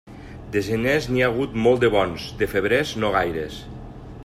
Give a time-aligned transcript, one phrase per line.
[0.53, 3.61] De geners n'hi ha hagut molts de bons; de febrers, no gaires.